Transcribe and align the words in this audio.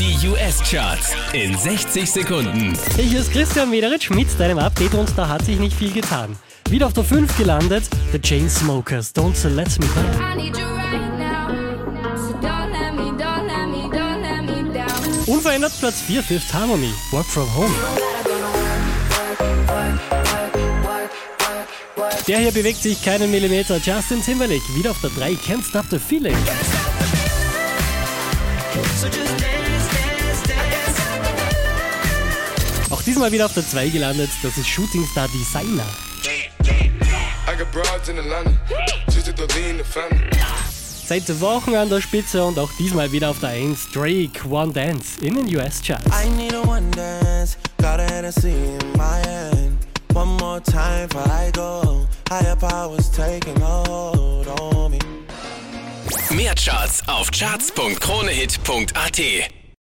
Die 0.00 0.16
US-Charts 0.28 1.14
in 1.34 1.54
60 1.54 2.10
Sekunden. 2.10 2.72
Hey, 2.96 3.06
hier 3.06 3.20
ist 3.20 3.30
Christian 3.32 3.68
Mederitsch 3.68 4.08
mit 4.08 4.28
deinem 4.40 4.58
Update 4.58 4.94
und 4.94 5.12
da 5.14 5.28
hat 5.28 5.44
sich 5.44 5.58
nicht 5.58 5.76
viel 5.76 5.92
getan. 5.92 6.38
Wieder 6.70 6.86
auf 6.86 6.94
der 6.94 7.04
5 7.04 7.36
gelandet, 7.36 7.84
The 8.10 8.18
Chainsmokers. 8.18 9.12
So 9.14 9.20
don't 9.20 9.48
let 9.50 9.78
me 9.78 9.86
down. 9.94 10.16
Unverändert 15.26 15.72
Platz 15.78 16.00
4, 16.00 16.22
Fifth 16.22 16.54
Harmony, 16.54 16.94
Work 17.10 17.26
From 17.26 17.54
Home. 17.54 17.74
Der 22.26 22.38
hier 22.38 22.52
bewegt 22.52 22.82
sich 22.82 23.04
keinen 23.04 23.30
Millimeter, 23.30 23.76
Justin 23.76 24.22
Timberlake, 24.22 24.62
wieder 24.74 24.92
auf 24.92 25.00
der 25.02 25.10
3, 25.10 25.32
Can't 25.32 25.68
Stop 25.68 25.84
the 25.90 25.98
Feeling. 25.98 26.36
Auch 33.00 33.04
diesmal 33.04 33.32
wieder 33.32 33.46
auf 33.46 33.54
der 33.54 33.66
2 33.66 33.88
gelandet, 33.88 34.28
das 34.42 34.58
ist 34.58 34.68
Shooting 34.68 35.06
Star 35.06 35.26
Designer. 35.28 35.86
Seit 41.06 41.40
Wochen 41.40 41.74
an 41.76 41.88
der 41.88 42.02
Spitze 42.02 42.44
und 42.44 42.58
auch 42.58 42.68
diesmal 42.78 43.10
wieder 43.10 43.30
auf 43.30 43.40
der 43.40 43.48
1, 43.50 43.92
Drake, 43.94 44.46
One 44.50 44.74
Dance 44.74 45.18
in 45.22 45.34
den 45.34 45.48
need 46.36 46.52
a 46.52 46.60
one 50.12 50.36
more 50.36 50.60
time 50.60 51.08
before 51.08 51.30
I 51.30 51.50
go. 51.52 52.06
Higher 52.28 52.56
powers 52.56 53.10
taking 53.10 53.58
hold 53.62 54.46
on 54.60 54.90
me. 54.90 54.98
Mehr 56.28 56.54
Charts 56.54 57.02
auf 57.08 57.30
charts.kronehit.at. 57.30 59.59